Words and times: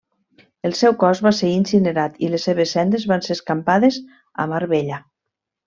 El 0.69 0.71
seu 0.79 0.95
cos 1.03 1.21
va 1.25 1.33
ser 1.39 1.49
incinerat 1.57 2.17
i 2.27 2.31
les 2.33 2.47
seves 2.51 2.73
cendres 2.79 3.07
van 3.13 3.25
ser 3.29 3.39
escampades 3.39 4.03
a 4.47 4.51
Marbella. 4.57 5.03